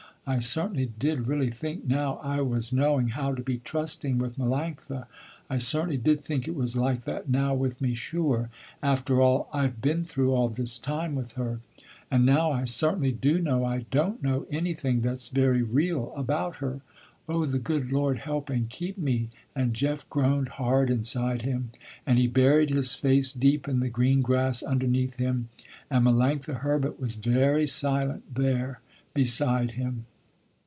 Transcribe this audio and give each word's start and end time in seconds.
I 0.27 0.37
certainly 0.39 0.85
did 0.85 1.27
really 1.27 1.49
think 1.49 1.83
now 1.87 2.17
I 2.23 2.39
was 2.41 2.71
knowing 2.71 3.09
how 3.09 3.33
to 3.33 3.41
be 3.41 3.57
trusting 3.57 4.17
with 4.19 4.37
Melanctha. 4.37 5.07
I 5.49 5.57
certainly 5.57 5.97
did 5.97 6.21
think 6.21 6.47
it 6.47 6.55
was 6.55 6.77
like 6.77 7.03
that 7.05 7.27
now 7.27 7.53
with 7.55 7.81
me 7.81 7.95
sure, 7.95 8.49
after 8.83 9.19
all 9.19 9.49
I've 9.51 9.81
been 9.81 10.05
through 10.05 10.31
all 10.33 10.47
this 10.47 10.77
time 10.79 11.15
with 11.15 11.33
her. 11.33 11.59
And 12.11 12.23
now 12.25 12.51
I 12.51 12.63
certainly 12.65 13.11
do 13.11 13.41
know 13.41 13.65
I 13.65 13.87
don't 13.89 14.23
know 14.23 14.45
anything 14.51 15.01
that's 15.01 15.27
very 15.29 15.63
real 15.63 16.13
about 16.15 16.57
her. 16.57 16.81
Oh 17.27 17.45
the 17.47 17.59
good 17.59 17.91
Lord 17.91 18.19
help 18.19 18.49
and 18.49 18.69
keep 18.69 18.97
me!" 18.99 19.29
and 19.55 19.73
Jeff 19.73 20.07
groaned 20.09 20.49
hard 20.49 20.89
inside 20.91 21.41
him, 21.41 21.71
and 22.05 22.17
he 22.19 22.27
buried 22.27 22.69
his 22.69 22.93
face 22.93 23.33
deep 23.33 23.67
in 23.67 23.79
the 23.81 23.89
green 23.89 24.21
grass 24.21 24.61
underneath 24.61 25.17
him, 25.17 25.49
and 25.89 26.05
Melanctha 26.05 26.59
Herbert 26.59 26.99
was 27.01 27.15
very 27.15 27.65
silent 27.67 28.23
there 28.35 28.79
beside 29.13 29.71
him. 29.71 30.05